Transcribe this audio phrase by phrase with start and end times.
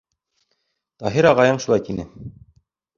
[1.05, 2.11] Таһир ағайың шулай тине.